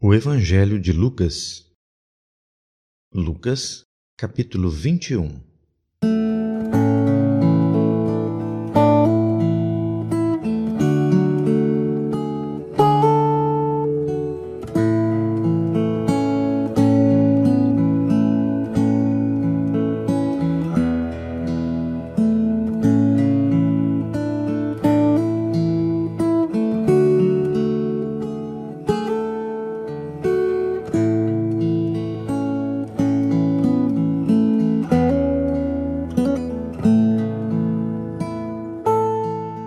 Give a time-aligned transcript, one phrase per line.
[0.00, 1.72] O Evangelho de Lucas.
[3.12, 3.82] Lucas,
[4.16, 5.47] capítulo 21.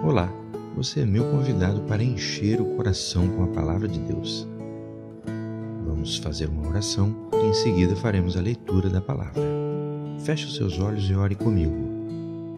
[0.03, 0.33] Olá,
[0.75, 4.47] você é meu convidado para encher o coração com a palavra de Deus.
[5.85, 9.43] Vamos fazer uma oração e em seguida faremos a leitura da palavra.
[10.25, 11.75] Feche os seus olhos e ore comigo.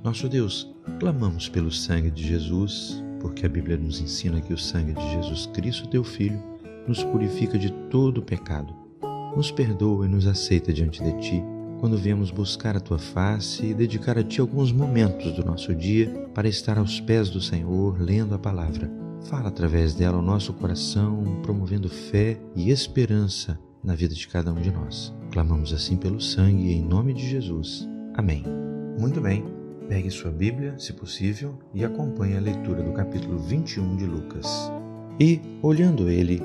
[0.02, 4.94] Nosso Deus, clamamos pelo sangue de Jesus, porque a Bíblia nos ensina que o sangue
[4.94, 6.42] de Jesus Cristo, teu Filho,
[6.88, 8.74] nos purifica de todo pecado.
[9.36, 11.44] Nos perdoa e nos aceita diante de ti
[11.84, 16.08] quando viemos buscar a tua face e dedicar a ti alguns momentos do nosso dia
[16.34, 18.90] para estar aos pés do Senhor, lendo a palavra.
[19.24, 24.62] Fala através dela o nosso coração, promovendo fé e esperança na vida de cada um
[24.62, 25.14] de nós.
[25.30, 27.86] Clamamos assim pelo sangue em nome de Jesus.
[28.14, 28.46] Amém.
[28.98, 29.44] Muito bem.
[29.90, 34.48] Pegue sua Bíblia, se possível, e acompanhe a leitura do capítulo 21 de Lucas.
[35.20, 36.42] E, olhando ele,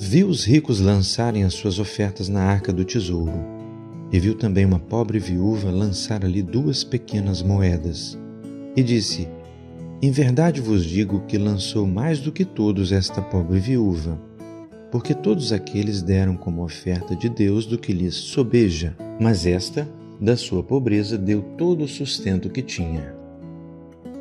[0.00, 3.59] viu os ricos lançarem as suas ofertas na arca do tesouro
[4.12, 8.18] e viu também uma pobre viúva lançar ali duas pequenas moedas.
[8.76, 9.28] E disse:
[10.02, 14.20] Em verdade vos digo que lançou mais do que todos esta pobre viúva,
[14.90, 19.88] porque todos aqueles deram como oferta de Deus do que lhes sobeja, mas esta,
[20.20, 23.14] da sua pobreza, deu todo o sustento que tinha.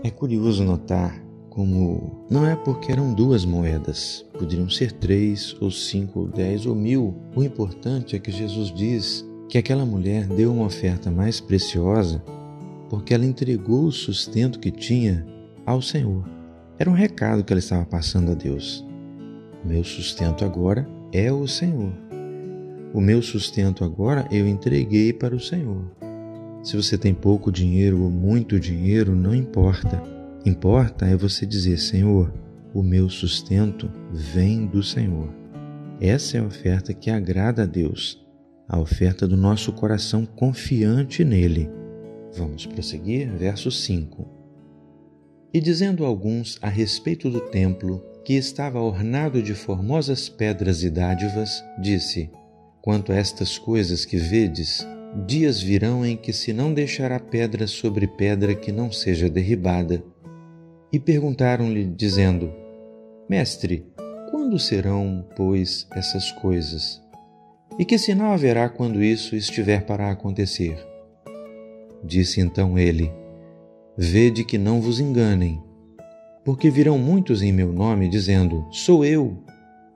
[0.04, 6.22] É curioso notar como não é porque eram duas moedas, poderiam ser três, ou cinco,
[6.22, 7.16] ou dez, ou mil.
[7.36, 12.23] O importante é que Jesus diz que aquela mulher deu uma oferta mais preciosa
[12.88, 15.26] porque ela entregou o sustento que tinha
[15.65, 16.23] ao Senhor.
[16.77, 18.86] Era um recado que ela estava passando a Deus.
[19.64, 21.92] O meu sustento agora é o Senhor.
[22.93, 25.83] O meu sustento agora eu entreguei para o Senhor.
[26.64, 30.02] Se você tem pouco dinheiro ou muito dinheiro, não importa.
[30.45, 32.32] Importa é você dizer: Senhor,
[32.73, 35.30] o meu sustento vem do Senhor.
[35.99, 38.29] Essa é a oferta que agrada a Deus
[38.70, 41.68] a oferta do nosso coração confiante nele.
[42.38, 44.28] Vamos prosseguir, verso 5.
[45.52, 51.64] E dizendo alguns a respeito do templo, que estava ornado de formosas pedras e dádivas,
[51.82, 52.30] disse:
[52.80, 54.86] Quanto a estas coisas que vedes,
[55.26, 60.04] dias virão em que se não deixará pedra sobre pedra que não seja derribada.
[60.94, 62.54] E perguntaram-lhe, dizendo:
[63.28, 63.84] Mestre,
[64.30, 67.02] quando serão, pois, essas coisas?
[67.80, 70.78] E que sinal haverá quando isso estiver para acontecer?
[72.04, 73.10] Disse então ele:
[73.98, 75.64] Vede que não vos enganem,
[76.44, 79.42] porque virão muitos em meu nome, dizendo: Sou eu,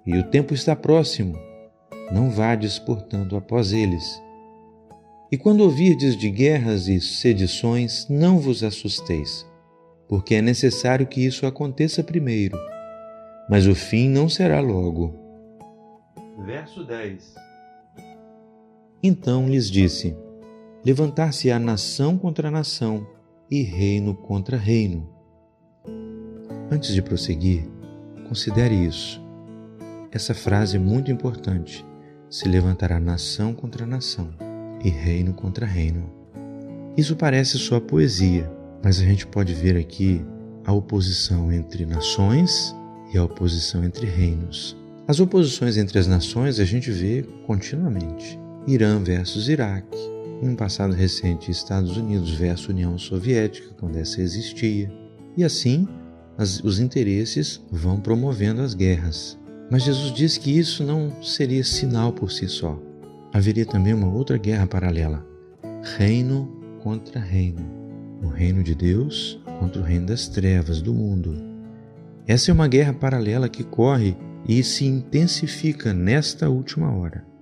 [0.08, 1.38] e o tempo está próximo.
[2.10, 4.22] Não vades, portanto, após eles.
[5.30, 9.46] E quando ouvirdes de guerras e sedições, não vos assusteis,
[10.08, 12.58] porque é necessário que isso aconteça primeiro,
[13.50, 15.14] mas o fim não será logo.
[16.46, 17.53] Verso 10
[19.04, 20.16] então lhes disse:
[20.86, 23.06] Levantar-se-á nação contra nação
[23.52, 25.10] e reino contra reino.
[26.72, 27.68] Antes de prosseguir,
[28.28, 29.22] considere isso.
[30.12, 31.86] Essa frase é muito importante.
[32.30, 34.30] Se levantará nação contra nação
[34.84, 36.10] e reino contra reino.
[36.98, 38.52] Isso parece só poesia,
[38.84, 40.26] mas a gente pode ver aqui
[40.66, 42.76] a oposição entre nações
[43.14, 44.76] e a oposição entre reinos.
[45.08, 48.43] As oposições entre as nações a gente vê continuamente.
[48.66, 49.98] Irã versus Iraque,
[50.42, 54.90] um passado recente Estados Unidos versus União Soviética, quando essa existia.
[55.36, 55.86] E assim,
[56.38, 59.38] as, os interesses vão promovendo as guerras.
[59.70, 62.82] Mas Jesus disse que isso não seria sinal por si só.
[63.34, 65.26] Haveria também uma outra guerra paralela:
[65.98, 66.50] reino
[66.80, 67.66] contra reino.
[68.22, 71.36] O reino de Deus contra o reino das trevas do mundo.
[72.26, 74.16] Essa é uma guerra paralela que corre
[74.48, 77.33] e se intensifica nesta última hora.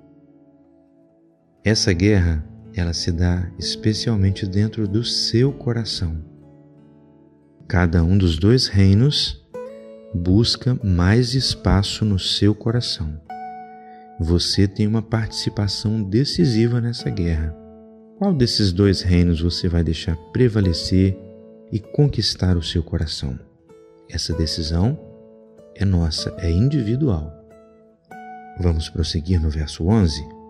[1.64, 2.44] Essa guerra,
[2.74, 6.18] ela se dá especialmente dentro do seu coração.
[7.68, 9.46] Cada um dos dois reinos
[10.12, 13.22] busca mais espaço no seu coração.
[14.20, 17.56] Você tem uma participação decisiva nessa guerra.
[18.18, 21.16] Qual desses dois reinos você vai deixar prevalecer
[21.72, 23.40] e conquistar o seu coração?
[24.10, 25.00] Essa decisão
[25.76, 27.32] é nossa, é individual.
[28.60, 30.41] Vamos prosseguir no verso 11.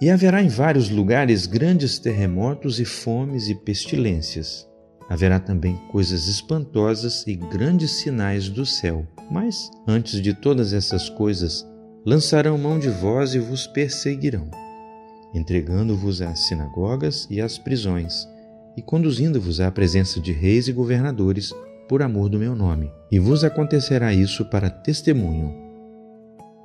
[0.00, 4.68] E haverá em vários lugares grandes terremotos e fomes e pestilências.
[5.08, 9.06] Haverá também coisas espantosas e grandes sinais do céu.
[9.30, 11.66] Mas, antes de todas essas coisas,
[12.04, 14.50] lançarão mão de vós e vos perseguirão,
[15.34, 18.28] entregando-vos às sinagogas e às prisões,
[18.76, 21.52] e conduzindo-vos à presença de reis e governadores
[21.88, 22.90] por amor do meu nome.
[23.10, 25.63] E vos acontecerá isso para testemunho.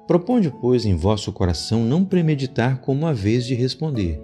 [0.10, 4.20] Proponde, pois, em vosso coração não premeditar como a vez de responder,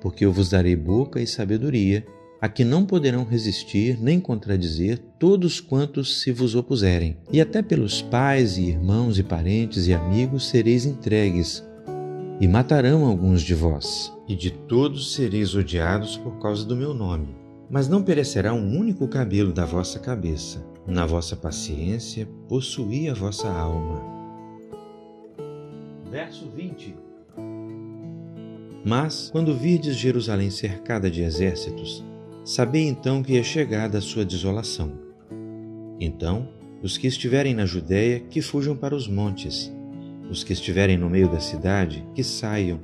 [0.00, 2.06] porque eu vos darei boca e sabedoria,
[2.40, 7.18] a que não poderão resistir nem contradizer todos quantos se vos opuserem.
[7.30, 11.62] E até pelos pais e irmãos e parentes e amigos sereis entregues,
[12.40, 14.10] e matarão alguns de vós.
[14.26, 17.36] E de todos sereis odiados por causa do meu nome.
[17.68, 20.66] Mas não perecerá um único cabelo da vossa cabeça.
[20.86, 24.19] Na vossa paciência possuí a vossa alma.
[26.10, 26.96] Verso 20
[28.84, 32.04] Mas, quando virdes Jerusalém cercada de exércitos,
[32.44, 34.92] sabei então que é chegada a sua desolação.
[36.00, 36.48] Então,
[36.82, 39.72] os que estiverem na Judéia, que fujam para os montes,
[40.30, 42.80] os que estiverem no meio da cidade, que saiam,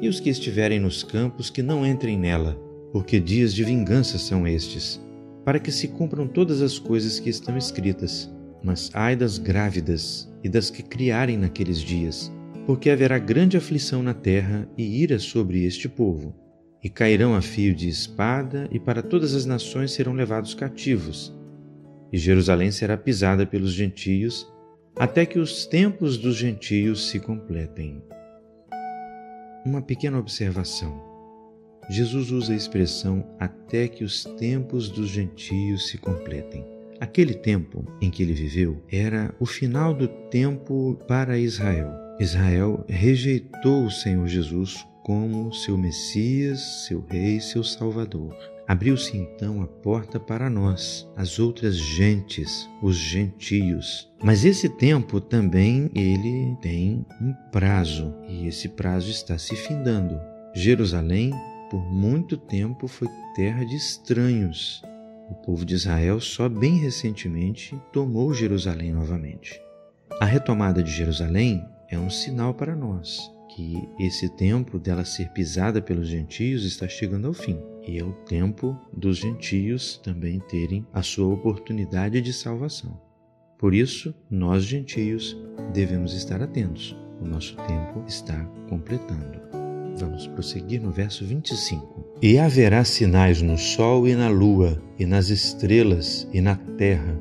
[0.00, 4.46] e os que estiverem nos campos, que não entrem nela porque dias de vingança são
[4.46, 5.00] estes,
[5.44, 8.30] para que se cumpram todas as coisas que estão escritas.
[8.62, 12.32] Mas ai das grávidas e das que criarem naqueles dias,
[12.68, 16.36] porque haverá grande aflição na terra e ira sobre este povo.
[16.84, 21.34] E cairão a fio de espada, e para todas as nações serão levados cativos.
[22.12, 24.46] E Jerusalém será pisada pelos gentios,
[24.94, 28.02] até que os tempos dos gentios se completem.
[29.64, 31.02] Uma pequena observação.
[31.88, 36.66] Jesus usa a expressão até que os tempos dos gentios se completem.
[37.00, 42.07] Aquele tempo em que ele viveu era o final do tempo para Israel.
[42.20, 48.36] Israel rejeitou o Senhor Jesus como seu Messias, seu Rei, seu Salvador.
[48.66, 54.10] Abriu-se então a porta para nós, as outras gentes, os gentios.
[54.22, 60.20] Mas esse tempo também ele tem um prazo, e esse prazo está se findando.
[60.54, 61.32] Jerusalém
[61.70, 64.82] por muito tempo foi terra de estranhos.
[65.30, 69.60] O povo de Israel só bem recentemente tomou Jerusalém novamente.
[70.20, 75.82] A retomada de Jerusalém é um sinal para nós que esse tempo dela ser pisada
[75.82, 77.58] pelos gentios está chegando ao fim.
[77.84, 83.00] E é o tempo dos gentios também terem a sua oportunidade de salvação.
[83.58, 85.36] Por isso, nós gentios
[85.72, 86.96] devemos estar atentos.
[87.20, 89.40] O nosso tempo está completando.
[89.96, 92.18] Vamos prosseguir no verso 25.
[92.22, 97.18] E haverá sinais no sol e na lua, e nas estrelas e na terra,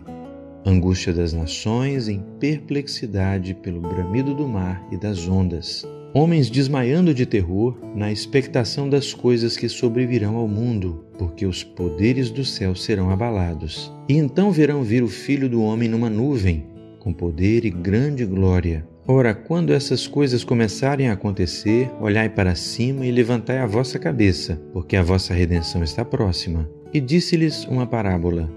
[0.67, 7.25] angústia das nações em perplexidade pelo bramido do mar e das ondas, homens desmaiando de
[7.25, 13.09] terror na expectação das coisas que sobrevirão ao mundo, porque os poderes do céu serão
[13.09, 13.93] abalados.
[14.09, 16.65] E então verão vir o Filho do Homem numa nuvem,
[16.99, 18.85] com poder e grande glória.
[19.07, 24.61] Ora, quando essas coisas começarem a acontecer, olhai para cima e levantai a vossa cabeça,
[24.73, 26.69] porque a vossa redenção está próxima.
[26.93, 28.51] E disse-lhes uma parábola: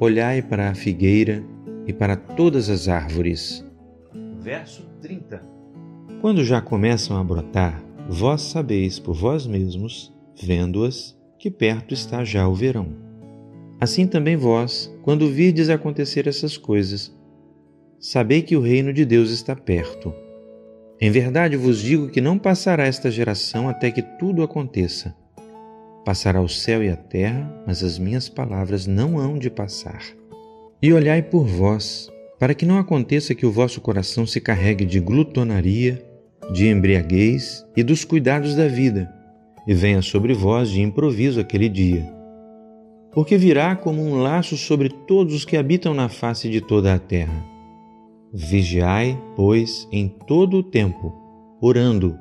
[0.00, 1.44] Olhai para a figueira
[1.86, 3.64] e para todas as árvores.
[4.38, 5.42] Verso 30
[6.20, 12.46] Quando já começam a brotar, vós sabeis por vós mesmos, vendo-as, que perto está já
[12.46, 12.88] o verão.
[13.80, 17.12] Assim também vós, quando virdes acontecer essas coisas,
[17.98, 20.14] sabei que o reino de Deus está perto.
[21.00, 25.16] Em verdade vos digo que não passará esta geração até que tudo aconteça.
[26.04, 30.02] Passará o céu e a terra, mas as minhas palavras não hão de passar.
[30.82, 34.98] E olhai por vós, para que não aconteça que o vosso coração se carregue de
[34.98, 36.04] glutonaria,
[36.52, 39.08] de embriaguez e dos cuidados da vida,
[39.66, 42.04] e venha sobre vós de improviso aquele dia.
[43.12, 46.98] Porque virá como um laço sobre todos os que habitam na face de toda a
[46.98, 47.52] terra
[48.34, 51.12] Vigiai, pois, em todo o tempo,
[51.60, 52.18] orando,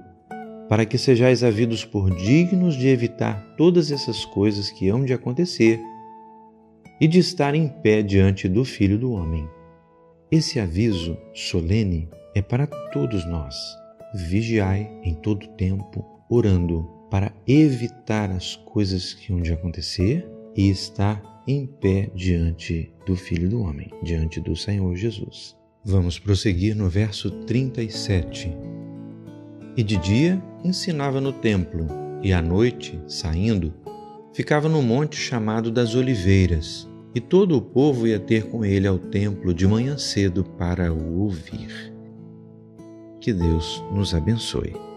[0.67, 5.79] para que sejais havidos por dignos de evitar todas essas coisas que hão de acontecer
[7.01, 9.49] e de estar em pé diante do Filho do Homem.
[10.31, 13.55] Esse aviso solene é para todos nós.
[14.13, 21.43] Vigiai em todo tempo, orando, para evitar as coisas que hão de acontecer e estar
[21.47, 25.57] em pé diante do Filho do Homem, diante do Senhor Jesus.
[25.83, 28.55] Vamos prosseguir no verso 37.
[29.75, 31.87] E de dia ensinava no templo,
[32.21, 33.73] e à noite, saindo,
[34.33, 38.97] ficava no monte chamado das Oliveiras, e todo o povo ia ter com ele ao
[38.97, 41.93] templo de manhã cedo para o ouvir.
[43.19, 44.90] Que Deus nos abençoe.